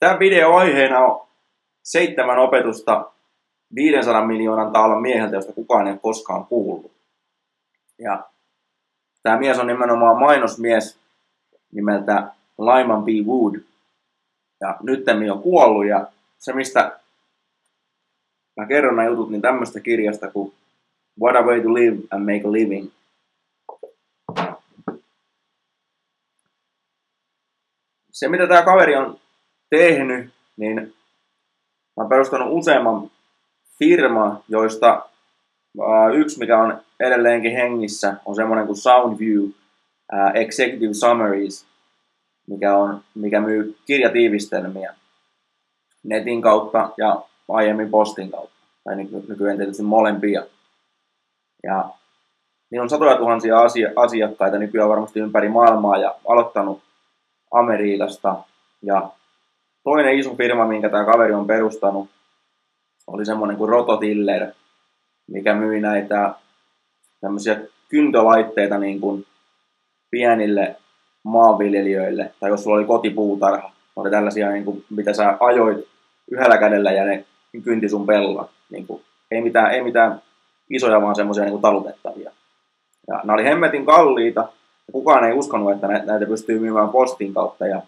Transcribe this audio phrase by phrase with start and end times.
[0.00, 1.28] Tämän videon aiheena on
[1.82, 3.10] seitsemän opetusta
[3.74, 6.92] 500 miljoonan taalan mieheltä, josta kukaan ei koskaan kuullut.
[7.98, 8.24] Ja
[9.22, 10.98] tämä mies on nimenomaan mainosmies
[11.72, 13.08] nimeltä Lyman B.
[13.26, 13.60] Wood.
[14.60, 16.06] Ja nyt on kuollut ja
[16.38, 17.00] se mistä
[18.56, 20.54] mä kerron nämä jutut, niin tämmöistä kirjasta kuin
[21.20, 22.90] What a way to live and make a living.
[28.12, 29.20] Se mitä tämä kaveri on
[29.70, 30.74] tehnyt, niin
[31.96, 33.10] mä oon perustanut useamman
[33.78, 35.08] firma, joista
[36.14, 39.48] yksi, mikä on edelleenkin hengissä, on semmoinen kuin SoundView
[40.34, 41.66] Executive Summaries,
[42.46, 44.94] mikä, on, mikä myy kirjatiivistelmiä
[46.02, 48.54] netin kautta ja aiemmin postin kautta.
[48.84, 48.96] Tai
[49.28, 50.46] nykyään tietysti molempia.
[51.62, 51.88] Ja
[52.70, 53.56] niin on satoja tuhansia
[53.96, 56.82] asiakkaita nykyään varmasti ympäri maailmaa ja aloittanut
[57.50, 58.36] Amerikasta.
[58.82, 59.10] Ja
[59.84, 62.08] toinen iso firma, minkä tämä kaveri on perustanut,
[63.06, 64.46] oli semmoinen kuin Rototiller,
[65.26, 66.34] mikä myi näitä
[67.20, 69.26] tämmöisiä kyntolaitteita niin kuin
[70.10, 70.76] pienille
[71.22, 75.88] maanviljelijöille, tai jos sulla oli kotipuutarha, oli tällaisia, niin kuin, mitä sä ajoit
[76.30, 77.24] yhdellä kädellä ja ne
[77.64, 78.48] kynti sun pelloa.
[78.70, 80.22] Niin kuin, ei, mitään, ei mitään
[80.70, 82.30] isoja, vaan semmoisia niin talutettavia.
[83.08, 84.40] Ja nämä oli hemmetin kalliita,
[84.86, 87.82] ja kukaan ei uskonut, että näitä pystyy myymään postin kautta, ja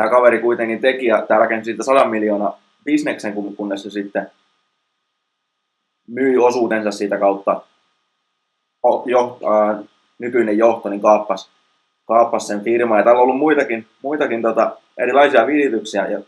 [0.00, 4.30] tämä kaveri kuitenkin teki ja tämä rakensi siitä 100 miljoonaa bisneksen, kunnes se sitten
[6.08, 7.60] myi osuutensa siitä kautta
[9.04, 9.82] jo, ää,
[10.18, 11.50] nykyinen johto niin kaappas,
[12.08, 12.96] kaappas sen firma.
[12.96, 16.06] Ja täällä on ollut muitakin, muitakin tota, erilaisia virityksiä.
[16.06, 16.20] Ja,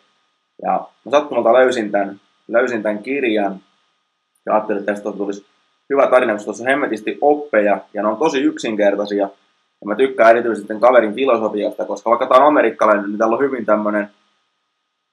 [0.63, 3.61] ja mä sattumalta löysin tämän, löysin tämän kirjan
[4.47, 5.47] ja ajattelin, että tästä tulisi
[5.91, 9.29] hyvä tarina, koska tuossa on hemmetisti oppeja ja ne on tosi yksinkertaisia.
[9.83, 13.67] Ja mä tykkään erityisesti kaverin filosofiasta, koska vaikka tämä on amerikkalainen, niin täällä on hyvin
[13.67, 14.11] tämmöinen,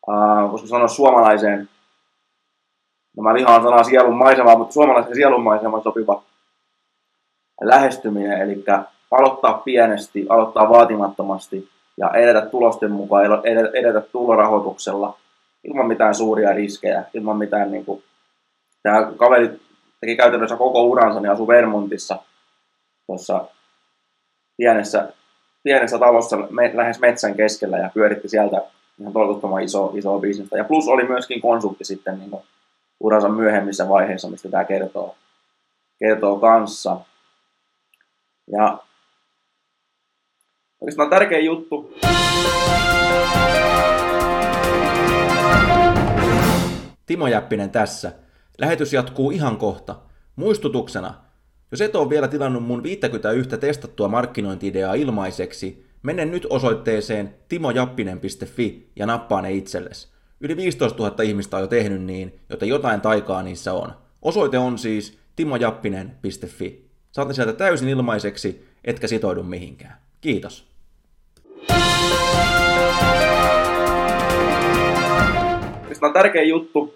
[0.07, 1.69] uh, voisiko sanoa suomalaiseen,
[3.18, 6.24] no mä lihaan sanaa sielun maisemaa, mutta suomalaisen sielun maisemaan sopiva
[7.62, 8.63] lähestyminen, eli
[9.12, 13.25] aloittaa pienesti, aloittaa vaatimattomasti ja edetä tulosten mukaan,
[13.74, 15.18] edetä tulorahoituksella
[15.63, 18.03] ilman mitään suuria riskejä, ilman mitään niin kuin,
[18.84, 19.59] tämä kaveri
[20.01, 22.19] teki käytännössä koko uransa, niin asui Vermontissa,
[23.07, 23.46] tuossa
[24.59, 25.13] pienessä,
[25.63, 28.61] pienessä talossa me, lähes metsän keskellä ja pyöritti sieltä
[28.99, 30.57] ihan tolkuttoman iso, iso bisnestä.
[30.57, 32.43] Ja plus oli myöskin konsultti sitten niin kuin
[32.99, 35.15] uransa myöhemmissä vaiheissa, mistä tämä kertoo,
[35.99, 36.97] kertoo kanssa.
[38.51, 38.77] Ja
[40.81, 41.93] oikeastaan tärkeä juttu.
[47.05, 48.11] Timo Jäppinen tässä.
[48.57, 49.95] Lähetys jatkuu ihan kohta.
[50.35, 51.13] Muistutuksena,
[51.72, 59.06] jos et ole vielä tilannut mun 51 testattua markkinointiideaa ilmaiseksi, mene nyt osoitteeseen timojappinen.fi ja
[59.06, 60.07] nappaa ne itsellesi.
[60.41, 63.94] Yli 15 000 ihmistä on jo tehnyt niin, joten jotain taikaa niissä on.
[64.22, 66.90] Osoite on siis timojappinen.fi.
[67.12, 69.97] Saat ne sieltä täysin ilmaiseksi, etkä sitoudu mihinkään.
[70.22, 70.69] Kiitos.
[76.00, 76.96] Tämä on tärkeä juttu.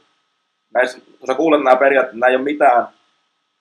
[0.74, 2.88] Näissä, kun sä kuulet nämä periaatteet, nämä ei ole mitään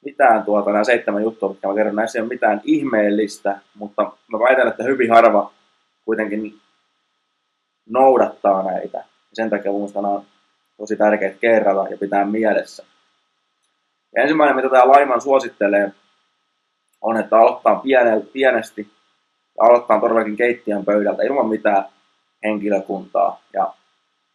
[0.04, 4.38] mitään tuota, nämä seitsemän juttua, mitkä mä kerron, näissä ei ole mitään ihmeellistä, mutta mä
[4.38, 5.52] väitän, että hyvin harva
[6.04, 6.60] kuitenkin
[7.86, 8.98] noudattaa näitä.
[8.98, 10.24] Ja sen takia mun nämä on
[10.76, 12.84] tosi tärkeät kerrata ja pitää mielessä.
[14.16, 15.92] Ja ensimmäinen, mitä tämä Laiman suosittelee,
[17.00, 18.90] on, että aloittaa piene, pienesti
[19.58, 21.84] ja aloittaa todellakin keittiön pöydältä ilman mitään
[22.44, 23.74] henkilökuntaa ja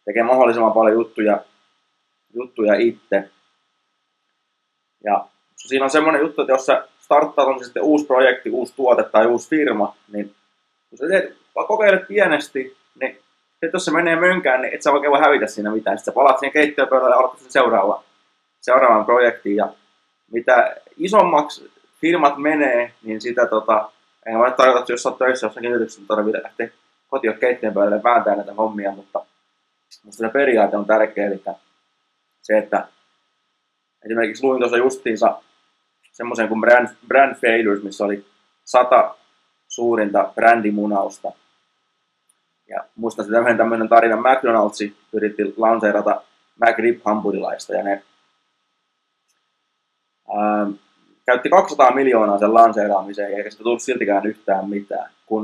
[0.04, 1.40] tekee mahdollisimman paljon juttuja,
[2.34, 3.30] juttuja itse.
[5.04, 5.26] Ja
[5.66, 9.26] siinä on semmoinen juttu, että jos sä starttaat on sitten uusi projekti, uusi tuote tai
[9.26, 10.34] uusi firma, niin
[10.88, 11.36] kun sä teet,
[11.68, 13.18] kokeilet pienesti, niin
[13.50, 15.98] sitten jos se menee mönkään, niin et sä oikein voi hävitä siinä mitään.
[15.98, 18.04] Sitten sä palaat siihen keittiöpöydälle ja aloitat sen seuraava,
[18.60, 19.56] seuraavan projektiin.
[19.56, 19.68] Ja
[20.30, 21.70] mitä isommaksi
[22.00, 23.90] firmat menee, niin sitä tota,
[24.26, 26.68] en voi tarkoita, että jos sä oot töissä jossakin yrityksessä, niin tarvitse lähteä
[27.08, 29.26] kotiin keittiön pöydälle vääntää näitä hommia, mutta
[30.04, 31.42] musta se periaate on tärkeä, eli
[32.42, 32.88] se, että
[34.04, 35.42] esimerkiksi luin tuossa justiinsa
[36.18, 38.26] semmoisen kuin brand, brand Failures, missä oli
[38.64, 39.14] sata
[39.68, 41.32] suurinta brändimunausta.
[42.68, 46.22] Ja muistan sitä yhden tämmöinen tarina, McDonald's yritti lanseerata
[46.64, 48.02] McRib hampurilaista ja ne
[50.36, 50.66] ää,
[51.26, 55.10] käytti 200 miljoonaa sen lanseeraamiseen, eikä sitä tullut siltikään yhtään mitään.
[55.26, 55.42] Kun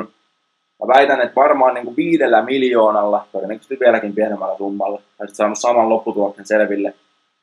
[0.81, 5.89] mä väitän, että varmaan niin kuin viidellä miljoonalla, todennäköisesti vieläkin pienemmällä summalla, olisit saanut saman
[5.89, 6.95] lopputuloksen selville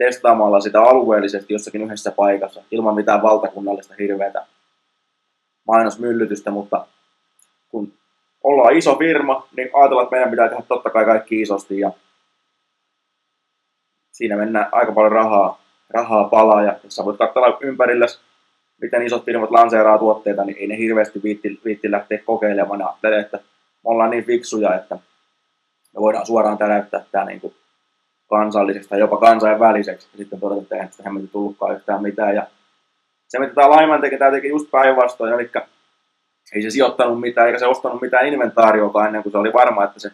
[0.06, 4.46] testaamalla sitä alueellisesti jossakin yhdessä paikassa, ilman mitään valtakunnallista hirveätä
[5.68, 6.88] mainosmyllytystä, mutta
[7.70, 7.94] kun
[8.44, 11.92] ollaan iso firma, niin ajatellaan, että meidän pitää tehdä totta kai kaikki isosti ja
[14.12, 18.06] siinä mennään aika paljon rahaa, rahaa palaa ja jos sä voit katsella ympärillä,
[18.82, 22.80] miten isot firmat lanseeraa tuotteita, niin ei ne hirveästi viitti, viitti lähteä kokeilemaan.
[22.80, 23.44] Ja että me
[23.84, 24.96] ollaan niin fiksuja, että
[25.94, 27.56] me voidaan suoraan täräyttää tämä niin kuin
[28.32, 32.36] kansalliseksi tai jopa kansainväliseksi ja sitten todeta, että eihän sitä tullutkaan yhtään mitään.
[32.36, 32.48] Ja
[33.28, 35.50] se, mitä tämä Laiman teki, tämä teki just päinvastoin, eli
[36.56, 40.00] ei se sijoittanut mitään, eikä se ostanut mitään inventaarioakaan ennen kuin se oli varma, että
[40.00, 40.12] se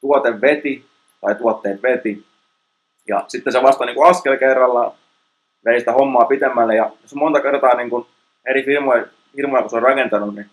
[0.00, 0.84] tuote veti
[1.20, 2.26] tai tuotteet veti.
[3.08, 4.92] Ja sitten se vasta niin kuin askel kerrallaan
[5.64, 6.76] vei sitä hommaa pitemmälle.
[6.76, 8.06] Ja jos monta kertaa niin kuin
[8.46, 9.06] eri firmoja,
[9.36, 10.50] firmoja, kun se on rakentanut, niin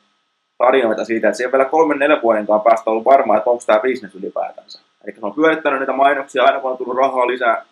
[0.57, 4.15] tarinoita siitä, että siellä vielä kolmen neljän vuodenkaan päästä ollut varmaa, että onko tämä bisnes
[4.15, 4.79] ylipäätänsä.
[5.03, 7.65] Eli se on pyörittänyt niitä mainoksia aina kun on tullut rahaa lisää,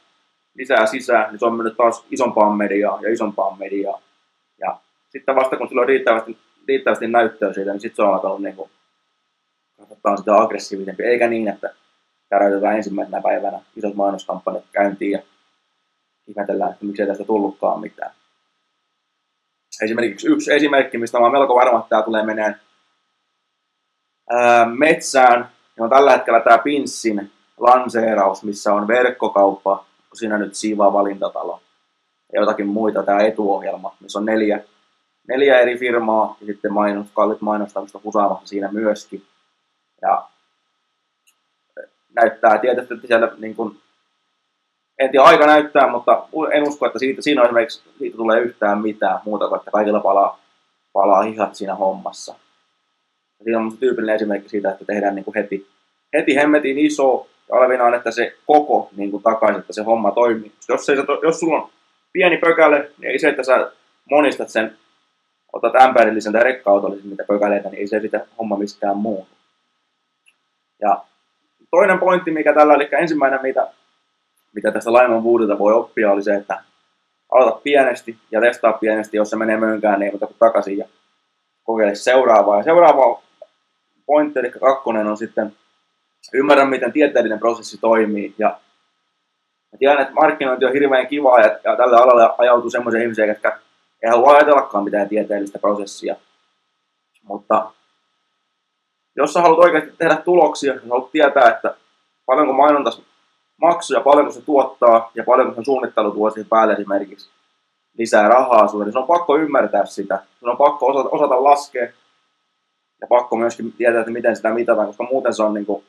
[0.56, 4.02] lisää sisään, niin se on mennyt taas isompaan mediaan ja isompaan mediaan.
[4.60, 4.78] Ja
[5.10, 6.38] sitten vasta kun sillä on riittävästi
[6.68, 8.72] riittävästi näyttöä siitä, niin sitten se on alkanut niin kuin,
[9.80, 11.74] katsotaan sitä aggressiivisempi, eikä niin, että
[12.30, 15.20] käräytetään ensimmäisenä päivänä isot mainoskampanjat käyntiin ja
[16.28, 18.12] ihmetellään, että miksei tästä tullutkaan mitään.
[19.82, 22.56] Esimerkiksi yksi esimerkki, mistä mä olen melko varma, että tämä tulee meneen
[24.30, 25.50] ää, metsään,
[25.82, 31.62] niin on tällä hetkellä tämä Pinssin lanseeraus, missä on verkkokauppa, siinä nyt Siiva valintatalo
[32.34, 34.64] ja jotakin muita, tämä etuohjelma, missä on neljä
[35.28, 39.24] neljä eri firmaa ja sitten mainos, kallit mainostamista husaamassa siinä myöskin.
[40.02, 40.28] Ja
[42.16, 43.78] näyttää tietysti, että siellä niin kuin,
[45.00, 49.20] en tiedä aika näyttää, mutta en usko, että siitä, siinä esimerkiksi siitä tulee yhtään mitään
[49.26, 50.40] muuta kuin, että kaikilla palaa,
[50.94, 52.36] palaa hihat siinä hommassa.
[53.40, 55.68] Ja siinä on tyypillinen esimerkki siitä, että tehdään niin kuin heti,
[56.14, 60.52] heti hemmetin iso ja olevinaan, että se koko niin kuin takaisin, että se homma toimii.
[60.70, 61.70] Jos, ei, jos sulla on
[62.14, 63.72] pieni pökäle, niin ei se, että sä
[64.10, 64.78] monistat sen
[65.54, 69.28] otat ämpärillisen tai rekka-autollisen niitä pökäleitä, niin ei se sitä homma mistään muu.
[70.82, 71.04] Ja
[71.72, 73.68] toinen pointti, mikä tällä, eli ensimmäinen, mitä,
[74.56, 76.64] mitä tästä Laiman Woodilta voi oppia, oli se, että
[77.32, 80.86] aloita pienesti ja testaa pienesti, jos se menee mönkään, niin muuta kuin takaisin ja
[81.64, 82.58] kokeile seuraavaa.
[82.58, 83.22] Ja seuraava
[84.06, 85.56] pointti, eli kakkonen on sitten
[86.34, 88.36] ymmärrä, miten tieteellinen prosessi toimii.
[88.38, 88.60] Ja
[89.72, 93.58] mä tiedän, että markkinointi on hirveän kivaa ja, ja tälle alalle ajautuu semmoisia ihmisiä, jotka
[94.04, 96.16] ei halua ajatellakaan mitään tieteellistä prosessia.
[97.24, 97.72] Mutta
[99.16, 101.76] jos sä haluat oikeasti tehdä tuloksia, niin haluat tietää, että
[102.26, 103.02] paljonko mainontas
[103.58, 107.30] maksaa ja paljonko se tuottaa ja paljonko se suunnittelu tuo siihen päälle esimerkiksi
[107.98, 110.24] lisää rahaa sulle, niin se on pakko ymmärtää sitä.
[110.40, 111.88] Se on pakko osata, osata laskea
[113.02, 115.84] ja pakko myöskin tietää, että miten sitä mitataan, koska muuten se on niin kuin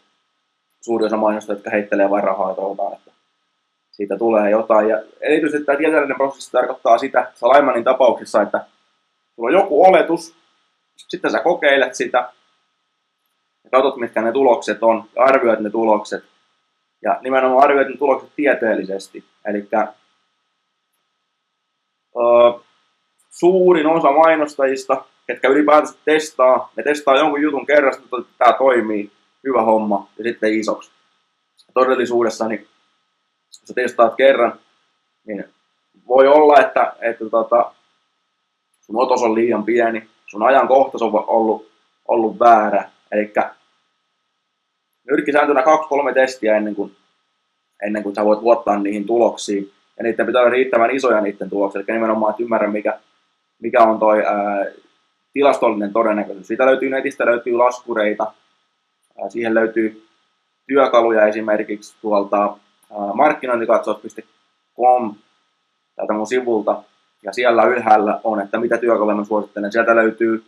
[0.82, 3.10] suuri osa mainosta, jotka heittelee vain rahaa ja toivotaan, että
[3.90, 4.88] siitä tulee jotain.
[4.88, 8.64] Ja erityisesti tämä tieteellinen prosessi tarkoittaa sitä Salaimanin tapauksessa, että
[9.34, 10.34] sulla on joku oletus,
[10.96, 12.32] sitten sä kokeilet sitä,
[13.64, 16.24] ja katsot, mitkä ne tulokset on, ja arvioit ne tulokset.
[17.02, 19.24] Ja nimenomaan arvioit ne tulokset tieteellisesti.
[19.44, 19.68] Eli
[23.30, 29.12] suurin osa mainostajista, ketkä ylipäätänsä testaa, ne testaa jonkun jutun kerran, että tämä toimii,
[29.46, 30.90] hyvä homma, ja sitten isoksi.
[31.74, 32.68] Todellisuudessa niin
[33.58, 34.60] kun sä testaat kerran,
[35.26, 35.44] niin
[36.08, 37.72] voi olla, että, että tota,
[38.80, 41.70] sun otos on liian pieni, sun ajankohtaus on ollut,
[42.08, 42.90] ollut väärä.
[43.12, 43.32] Eli
[45.10, 46.96] nyrkkisääntönä kaksi-kolme testiä ennen kuin,
[47.82, 49.72] ennen kuin sä voit luottaa niihin tuloksiin.
[49.96, 53.00] Ja niiden pitää olla riittävän isoja niiden tuloksia, eli nimenomaan, että ymmärrä, mikä,
[53.58, 54.66] mikä on toi ää,
[55.32, 56.46] tilastollinen todennäköisyys.
[56.46, 58.32] Siitä löytyy netistä löytyy laskureita,
[59.28, 60.06] siihen löytyy
[60.66, 62.56] työkaluja esimerkiksi tuolta
[63.14, 65.14] markkinointikatsaus.com
[65.96, 66.82] tältä mun sivulta,
[67.22, 69.72] ja siellä ylhäällä on, että mitä työkaluja mä suosittelen.
[69.72, 70.44] Sieltä löytyy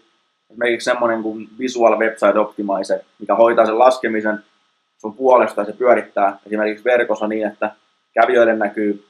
[0.50, 4.38] esimerkiksi semmoinen kuin Visual Website Optimizer, mikä hoitaa sen laskemisen
[5.00, 7.70] sun puolesta ja se pyörittää esimerkiksi verkossa niin, että
[8.20, 9.06] kävijöille näkyy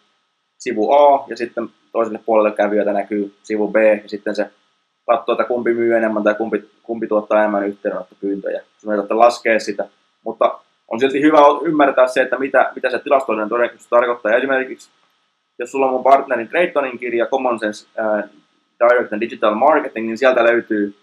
[0.58, 4.50] sivu A ja sitten toiselle puolelle kävijöitä näkyy sivu B ja sitten se
[5.06, 8.62] katsoo, että kumpi myy enemmän tai kumpi, kumpi tuottaa enemmän yhteydenottopyyntöjä.
[8.78, 9.88] Sun ei tarvitse laskea sitä,
[10.24, 10.58] mutta
[10.88, 14.32] on silti hyvä ymmärtää se, että mitä, mitä se tilastollinen todennäköisesti tarkoittaa.
[14.32, 14.90] Ja esimerkiksi,
[15.58, 18.30] jos sulla on mun partnerin Draytonin kirja Common Sense uh,
[18.80, 20.94] Direct and Digital Marketing, niin sieltä löytyy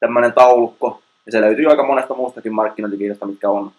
[0.00, 3.72] tämmöinen taulukko, Ja se löytyy aika monesta muustakin markkinointikirjasta, mitkä on,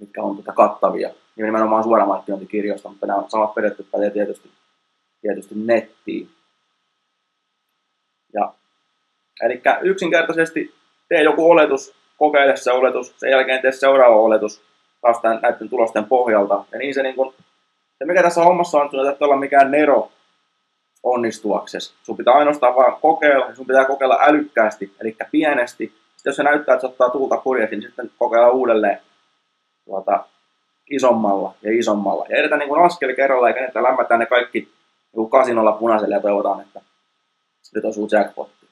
[0.00, 1.10] mitkä on tota kattavia.
[1.36, 4.50] Ja nimenomaan suoramarkkinointikirjoista, mutta nämä samat periaatteet pätee tietysti,
[5.20, 6.28] tietysti nettiin.
[8.34, 8.52] Ja,
[9.42, 10.74] eli yksinkertaisesti
[11.08, 14.62] tee joku oletus, kokeile se oletus, sen jälkeen tee seuraava oletus
[15.00, 16.64] taas tämän, näiden tulosten pohjalta.
[16.72, 17.34] Ja niin se, niin kun,
[17.98, 20.10] se mikä tässä hommassa on, että ei olla mikään nero
[21.02, 21.94] onnistuaksesi.
[22.02, 25.86] Sun pitää ainoastaan vaan kokeilla, ja sun pitää kokeilla älykkäästi, eli pienesti.
[25.86, 29.00] Sitten jos se näyttää, että se ottaa tuulta purjeksi, niin sitten kokeilla uudelleen
[29.84, 30.24] tuota,
[30.90, 32.26] isommalla ja isommalla.
[32.28, 34.68] Ja edetään niin kuin askel kerralla, eikä että lämmätään ne kaikki
[35.16, 36.80] niin kasinolla punaiselle ja toivotaan, että
[37.74, 38.66] nyt osuu jackpotti.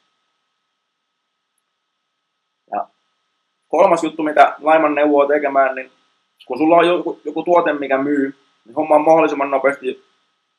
[2.73, 2.87] Ja
[3.69, 5.91] kolmas juttu, mitä Laiman neuvoo tekemään, niin
[6.47, 10.05] kun sulla on joku, joku tuote, mikä myy, niin homma on mahdollisimman nopeasti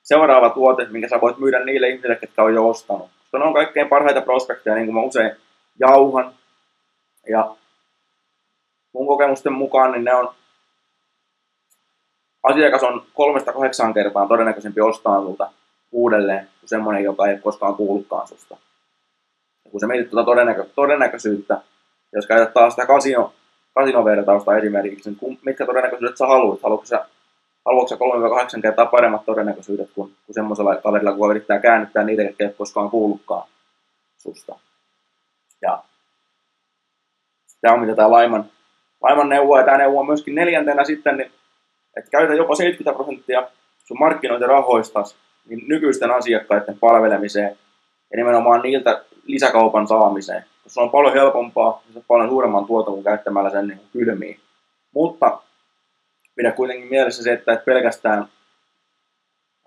[0.03, 3.09] seuraava tuote, minkä sä voit myydä niille ihmisille, jotka on jo ostanut.
[3.19, 5.31] Koska ne on kaikkein parhaita prospekteja, niin kuin mä usein
[5.79, 6.33] jauhan.
[7.29, 7.55] Ja
[8.93, 10.33] mun kokemusten mukaan niin ne on
[12.43, 15.51] asiakas on kolmesta kahdeksaan kertaa todennäköisempi ostaa sulta
[15.93, 18.57] uudelleen kuin semmoinen, joka ei koskaan kuullutkaan susta.
[19.65, 21.61] Ja kun sä mietit tuota todennäkö- todennäköisyyttä,
[22.13, 23.33] jos käytät taas sitä kasino,
[23.73, 26.63] kasinovertausta esimerkiksi, niin mitkä todennäköisyydet sä haluat?
[26.63, 27.05] Haluatko sä,
[27.65, 32.43] haluatko sä 3-8 kertaa paremmat todennäköisyydet kuin, kuin semmoisella kaverilla, kun yrittää käännyttää niitä, jotka
[32.43, 33.47] ei koskaan kuullutkaan
[34.17, 34.55] susta.
[35.61, 35.83] Ja
[37.61, 38.45] tämä on mitä tämä Laiman,
[39.01, 41.31] Laiman neuvo, ja tämä neuvo on myöskin neljäntenä sitten, niin,
[41.97, 43.47] että käytä jopa 70 prosenttia
[43.83, 45.03] sun markkinointirahoista
[45.45, 47.57] nykyisten asiakkaiden palvelemiseen
[48.11, 50.45] ja nimenomaan niiltä lisäkaupan saamiseen.
[50.67, 54.39] Se on paljon helpompaa ja paljon suuremman tuoton käyttämällä sen niin kylmiin.
[54.93, 55.41] Mutta
[56.35, 58.27] pidä kuitenkin mielessä se, että et pelkästään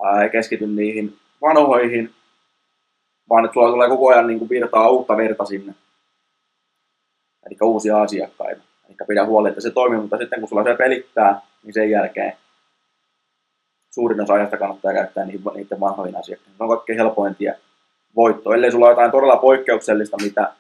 [0.05, 2.15] ää, keskity niihin vanhoihin,
[3.29, 5.75] vaan että sulla tulee koko ajan niin kuin virtaa uutta verta sinne.
[7.47, 8.63] Eli uusia asiakkaita.
[8.89, 12.33] Eli pidä huoli, että se toimii, mutta sitten kun sulla se pelittää, niin sen jälkeen
[13.97, 16.57] suurin osa ajasta kannattaa käyttää niihin, niiden vanhoihin asiakkaisiin.
[16.57, 17.55] Se on kaikkein helpoin tie
[18.17, 20.53] voitto, ellei sulla ole jotain todella poikkeuksellista, mitä,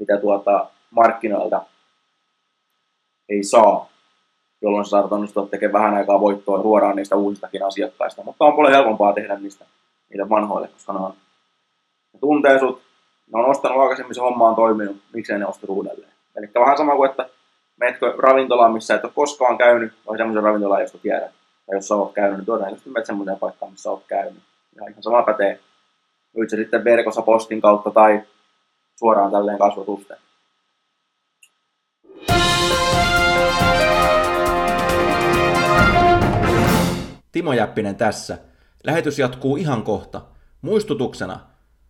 [0.00, 1.62] mitä tuota markkinoilta
[3.28, 3.88] ei saa,
[4.62, 8.22] jolloin sä saat onnistua tekemään vähän aikaa voittoa suoraan niistä uusistakin asiakkaista.
[8.24, 9.64] Mutta on paljon helpompaa tehdä niistä
[10.10, 11.12] niitä vanhoille, koska ne, on,
[12.12, 12.82] ne tuntee sut,
[13.32, 16.12] ne on ostanut aikaisemmin, se homma on toiminut, miksei ne osta uudelleen.
[16.36, 17.28] Eli vähän sama kuin, että
[17.76, 22.12] menetkö ravintolaan, missä et ole koskaan käynyt, vai semmoisen ravintolaan, josta tiedät tai jos oot
[22.12, 24.42] käynyt, niin todennäköisesti menet semmoiseen paikkaan, missä oot käynyt.
[24.76, 25.60] Ja ihan sama pätee,
[26.36, 28.22] myyt se sitten verkossa postin kautta tai
[28.96, 30.16] suoraan tälleen kasvotusten.
[37.32, 38.38] Timo Jäppinen tässä.
[38.84, 40.20] Lähetys jatkuu ihan kohta.
[40.62, 41.40] Muistutuksena,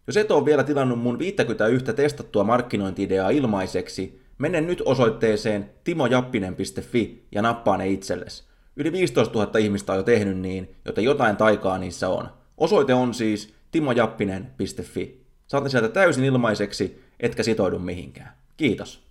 [0.06, 7.42] jos et ole vielä tilannut mun 51 testattua markkinointi-ideaa ilmaiseksi, mene nyt osoitteeseen timojappinen.fi ja
[7.42, 8.55] nappaa ne itsellesi.
[8.76, 12.28] Yli 15 000 ihmistä on jo tehnyt niin, joten jotain taikaa niissä on.
[12.58, 15.26] Osoite on siis timojappinen.fi.
[15.46, 18.32] Saat ne sieltä täysin ilmaiseksi, etkä sitoudu mihinkään.
[18.56, 19.02] Kiitos.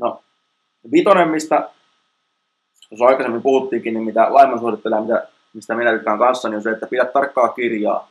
[0.00, 0.24] No,
[0.92, 1.70] vitonen, mistä
[2.90, 6.70] jos aikaisemmin puhuttiinkin, niin mitä Laiman suosittelee, mitä, mistä minä tykkään kanssa, niin on se,
[6.70, 8.08] että pidä tarkkaa kirjaa.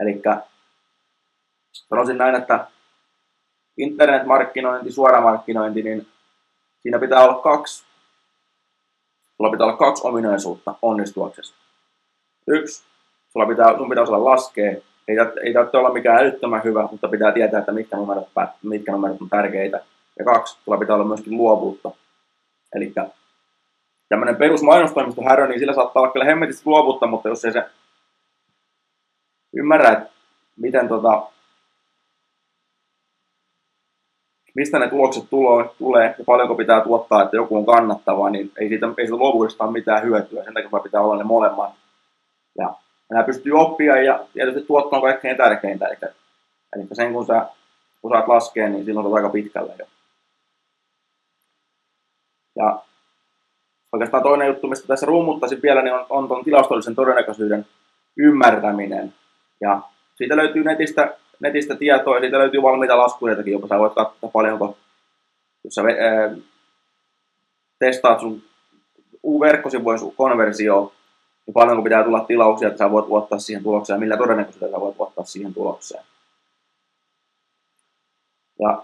[0.00, 0.22] Eli
[1.72, 2.66] sanoisin näin, että
[3.78, 6.06] internetmarkkinointi, suoramarkkinointi, niin
[6.80, 7.84] siinä pitää olla kaksi,
[9.36, 11.54] sulla pitää olla kaksi ominaisuutta onnistuaksesi.
[12.48, 12.84] Yksi,
[13.28, 14.70] sulla pitää, sun pitää osata laskea,
[15.08, 18.28] ei, ei tarvitse olla mikään älyttömän hyvä, mutta pitää tietää, että mitkä numerot,
[18.62, 19.80] mitkä numerot on tärkeitä.
[20.18, 21.90] Ja kaksi, sulla pitää olla myöskin luovuutta.
[22.74, 22.92] Eli
[24.08, 27.64] tämmöinen perus mainostoimisto härö, niin sillä saattaa olla kyllä hemmetisti luovuutta, mutta jos ei se
[29.56, 30.10] ymmärrä, että
[30.56, 31.22] miten tota,
[34.56, 38.68] mistä ne tulokset tulo, tulee ja paljonko pitää tuottaa, että joku on kannattavaa, niin ei
[38.68, 40.44] siitä, ei siitä luovuudesta ole mitään hyötyä.
[40.44, 41.70] Sen takia pitää olla ne molemmat.
[42.58, 42.74] Ja
[43.10, 45.86] nämä pystyy oppia ja tietysti tuotto on kaikkein tärkeintä.
[45.86, 45.96] Eli,
[46.76, 47.46] eli sen kun sä
[48.02, 49.86] osaat laskea, niin silloin on aika pitkällä jo.
[52.56, 52.82] Ja
[53.92, 57.66] oikeastaan toinen juttu, mistä tässä rummuttaisin vielä, niin on, on tilastollisen todennäköisyyden
[58.16, 59.14] ymmärtäminen.
[59.60, 59.80] Ja
[60.14, 64.76] siitä löytyy netistä netistä tietoa ja siitä löytyy valmiita laskureitakin, jopa sä voit katsoa paljonko,
[65.64, 66.36] jos sä ää,
[67.78, 68.42] testaat sun
[69.40, 70.92] verkkosivujen sun konversio,
[71.46, 74.80] niin paljonko pitää tulla tilauksia, että sä voit luottaa siihen tulokseen ja millä todennäköisyydellä sä
[74.80, 76.04] voit luottaa siihen tulokseen.
[78.60, 78.82] Ja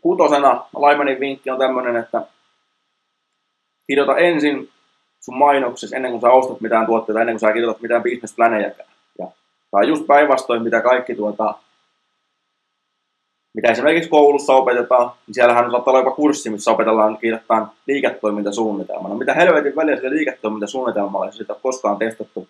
[0.00, 2.26] kutosena Laimanin vinkki on tämmöinen, että
[3.86, 4.70] kirjoita ensin
[5.20, 8.88] sun mainoksessa ennen kuin sä ostat mitään tuotteita, ennen kuin sä kirjoitat mitään bisnesplänejäkään
[9.70, 11.54] Tai just päinvastoin, mitä kaikki tuota,
[13.54, 19.08] mitä esimerkiksi koulussa opetetaan, niin siellähän saattaa olla jopa kurssi, missä opetellaan kirjoittaa liiketoimintasuunnitelma.
[19.08, 22.48] No mitä helvetin väliä sillä liiketoimintasuunnitelmalla, jos sitä koskaan testattu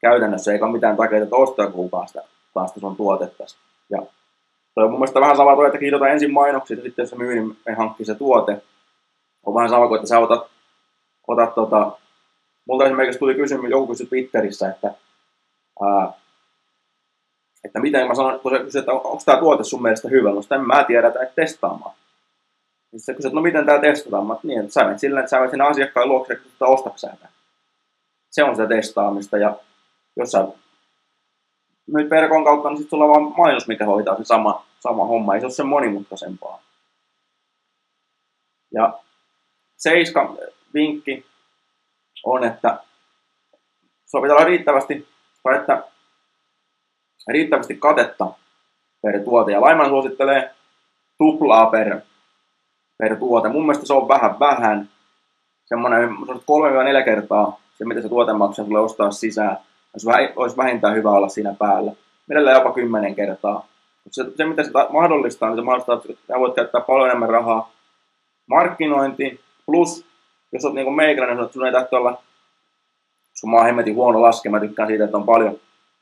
[0.00, 2.22] käytännössä, eikä ole mitään takia, että ostaa kukaan sitä,
[2.66, 3.44] sitä sun tuotetta.
[3.90, 4.02] Ja
[4.74, 7.16] toi on mun mielestä vähän sama toi, että kirjoitetaan ensin mainoksia, ja sitten jos se
[7.16, 8.62] myy, niin hankkii se tuote.
[9.46, 10.46] On vähän sama kuin, että sä otat,
[11.28, 11.92] otat tota,
[12.68, 14.94] multa esimerkiksi tuli kysymys, joku kysyi Twitterissä, että
[15.82, 16.12] ää,
[17.64, 20.66] että miten mä sanon, kun se että onko tämä tuote sun mielestä hyvä, no en
[20.66, 21.94] mä tiedä, että et testaamaan.
[22.82, 24.26] Sitten se kysyt, no miten tämä testataan?
[24.26, 26.98] Mä niin, että sä menet sillä, että sä menet sinne asiakkaan luokse, että ostatko
[28.30, 29.56] Se on sitä testaamista, ja
[30.16, 30.48] jos sä
[31.86, 35.34] myyt verkon kautta, niin sitten sulla on vaan mainos, mikä hoitaa se sama, sama homma,
[35.34, 36.62] ei se ole sen monimutkaisempaa.
[38.74, 38.98] Ja
[39.76, 40.36] seiska
[40.74, 41.26] vinkki
[42.24, 42.80] on, että
[44.06, 45.08] sovitellaan riittävästi,
[45.42, 45.89] tai että
[47.28, 48.26] riittävästi katetta
[49.02, 49.52] per tuote.
[49.52, 50.50] Ja Laiman suosittelee
[51.18, 52.00] tuplaa per,
[52.98, 53.48] per tuote.
[53.48, 54.88] Mun mielestä se on vähän vähän.
[55.64, 59.58] Semmoinen 3-4 kertaa se, mitä se tuote maksaa tulee ostaa sisään.
[60.36, 61.92] Olisi vähintään hyvä olla siinä päällä.
[62.28, 63.66] Mielellään jopa 10 kertaa.
[64.10, 67.70] Se, se, mitä se mahdollistaa, niin se mahdollistaa, että voit käyttää paljon enemmän rahaa
[68.46, 69.40] markkinointiin.
[69.66, 70.06] Plus,
[70.52, 72.22] jos olet niin meikäläinen, niin sun ei tarvitse olla,
[73.34, 75.56] sun mä oon huono laskema, tykkään siitä, että on paljon,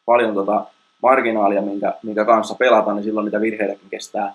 [0.06, 0.64] paljon tota,
[1.02, 4.34] marginaalia, minkä, minkä kanssa pelata, niin silloin niitä virheitäkin kestää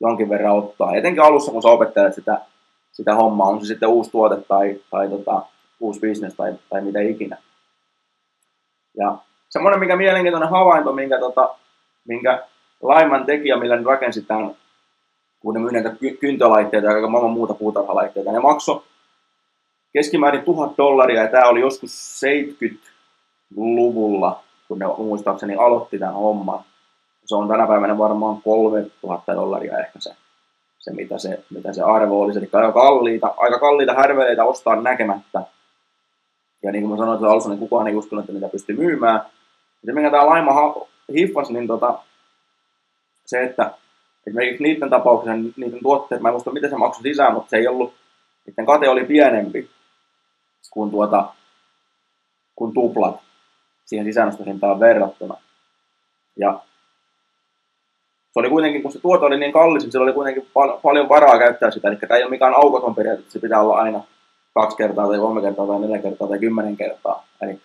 [0.00, 0.96] jonkin verran ottaa.
[0.96, 2.40] Etenkin alussa, kun sä opettelet sitä,
[2.92, 5.42] sitä hommaa, on se sitten uusi tuote tai, tai tota,
[5.80, 7.36] uusi bisnes tai, tai mitä ikinä.
[8.98, 9.16] Ja
[9.48, 11.54] semmoinen, mikä mielenkiintoinen havainto, minkä, tota,
[12.08, 12.42] minkä
[12.82, 14.56] Laiman tekijä, millä ne rakensi tämän,
[15.40, 18.82] kun ne myy näitä kyntölaitteita ja maailman muuta puutarhalaitteita, ne maksoi
[19.92, 24.41] keskimäärin tuhat dollaria, ja tämä oli joskus 70-luvulla
[24.72, 26.64] kun ne muistaakseni aloitti tämän homman.
[27.24, 30.14] Se on tänä päivänä varmaan 3000 dollaria ehkä se,
[30.78, 32.38] se, mitä, se mitä se arvo olisi.
[32.38, 35.42] Eli aika kalliita, aika kalliita härveleitä ostaa näkemättä.
[36.62, 39.20] Ja niin kuin mä sanoin että alussa, niin kukaan ei uskonut, että niitä pystyy myymään.
[39.82, 41.98] Ja se, minkä tämä Laima hiffasi, niin tota,
[43.26, 43.70] se, että
[44.26, 47.68] esimerkiksi niiden tapauksessa, niiden tuotteet, mä en muista miten se maksoi sisään, mutta se ei
[47.68, 47.94] ollut,
[48.46, 49.70] niiden kate oli pienempi
[50.70, 51.32] kuin, tuota,
[52.56, 53.31] kuin tuplat
[53.92, 55.34] siihen sisäänostohintaan verrattuna.
[56.36, 56.60] Ja
[58.32, 61.08] se oli kuitenkin, kun se tuote oli niin kallis, niin sillä oli kuitenkin pal- paljon
[61.08, 61.88] varaa käyttää sitä.
[61.88, 64.00] Eli tämä ei ole mikään aukoton periaate, että se pitää olla aina
[64.54, 67.26] kaksi kertaa tai kolme kertaa tai neljä kertaa tai kymmenen kertaa.
[67.42, 67.60] Eli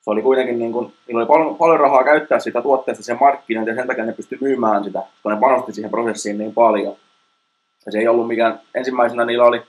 [0.00, 3.70] se oli kuitenkin, niin kuin, niillä oli paljon, paljon rahaa käyttää sitä tuotteesta sen markkinointi
[3.70, 6.96] ja sen takia ne pystyi myymään sitä, koska ne panosti siihen prosessiin niin paljon.
[7.86, 9.62] Ja se ei ollut mikään, ensimmäisenä niillä oli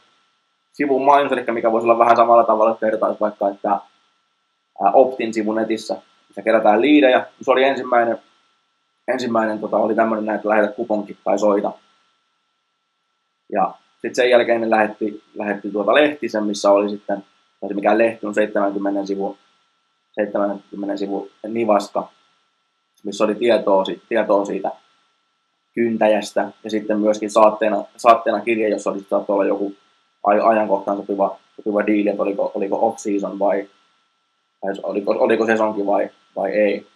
[0.73, 3.79] sivun mainos, eli mikä voisi olla vähän samalla tavalla, että vaikka, että
[4.79, 7.25] Optin sivun netissä, missä kerätään liidejä.
[7.41, 8.17] Se oli ensimmäinen,
[9.07, 11.71] ensimmäinen tota, oli tämmöinen, että lähetä kuponki tai soita.
[13.51, 17.23] Ja sitten sen jälkeen ne lähetti, lähetti tuota lehtisen, missä oli sitten,
[17.59, 19.38] tai se mikään lehti on 70 sivu,
[20.11, 22.09] 70 sivu nivaska,
[23.03, 24.71] missä oli tietoa, tietoa siitä
[25.75, 29.73] kyntäjästä ja sitten myöskin saatteena, saatteena kirje, jossa oli saattoi olla joku
[30.23, 33.67] ajankohtaan sopiva, sopiva diili, että oliko, oliko off-season vai
[34.65, 36.88] tai oliko, oliko sesonki vai, vai ei.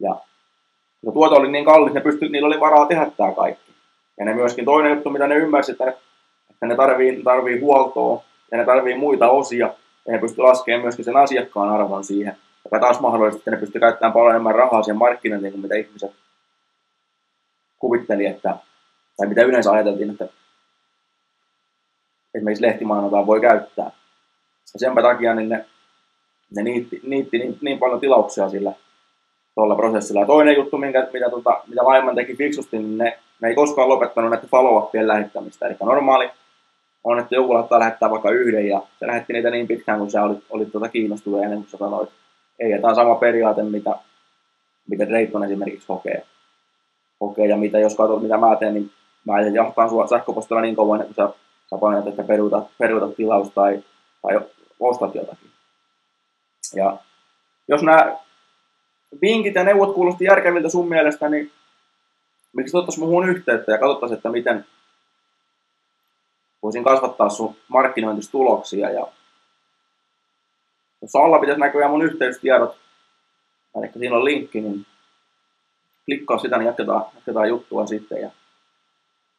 [0.00, 0.16] Ja
[1.04, 3.72] kun tuote oli niin kallis, ne pystyi, niillä oli varaa tehdä tämä kaikki.
[4.18, 6.00] Ja ne myöskin toinen juttu, mitä ne ymmärsivät, että,
[6.50, 9.74] että ne tarvii, tarvii huoltoa ja ne tarvii muita osia,
[10.06, 13.80] ja ne pystyy laskemaan myöskin sen asiakkaan arvon siihen, joka taas mahdollisesti, että ne pystyy
[13.80, 16.12] käyttämään paljon enemmän rahaa siihen markkinointiin kuin mitä ihmiset
[17.78, 18.56] kuvitteli, että,
[19.16, 20.28] tai mitä yleensä ajateltiin, että
[22.34, 23.90] esimerkiksi lehtimainontaa voi käyttää.
[24.74, 25.66] Ja senpä takia niin ne
[26.56, 28.72] ne niitti, niitti niin, niin, paljon tilauksia sillä
[29.54, 30.20] tuolla prosessilla.
[30.20, 33.88] Ja toinen juttu, minkä, mitä, tota, mitä Laiman teki fiksusti, niin ne, ne ei koskaan
[33.88, 35.66] lopettanut näiden follow-upien lähettämistä.
[35.66, 36.30] Eli normaali
[37.04, 40.22] on, että joku laittaa lähettää vaikka yhden ja se lähetti niitä niin pitkään, kun sä
[40.22, 42.10] olit, olit tuota kiinnostunut ennen kuin sanoit.
[42.58, 43.96] Ei, ja tämä on sama periaate, mitä,
[44.88, 46.26] mitä Drayton esimerkiksi hokee.
[47.20, 47.46] hokee.
[47.46, 48.90] Ja mitä, jos katsot, mitä mä teen, niin
[49.24, 51.28] mä jahtaan sua sähköpostilla niin kauan, että sä,
[51.70, 53.82] sä painat, että peruutat, peruutat tilaus tai,
[54.22, 54.40] tai
[54.80, 55.53] ostat jotakin.
[56.72, 56.96] Ja
[57.68, 58.16] jos nämä
[59.22, 61.52] vinkit ja neuvot kuulosti järkeviltä sun mielestä, niin
[62.56, 64.66] miksi ottaisi muuhun yhteyttä ja katsottaisiin, että miten
[66.62, 68.90] voisin kasvattaa sun markkinointistuloksia.
[68.90, 69.06] Ja
[71.02, 72.76] jos alla pitäisi näkyä mun yhteystiedot,
[73.76, 74.86] eli siinä on linkki, niin
[76.04, 78.20] klikkaa sitä, niin jatketaan, jatketaan juttua sitten.
[78.20, 78.30] Ja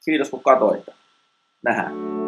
[0.05, 0.93] kiitos kun katsoitte.
[1.63, 2.24] Nähdään.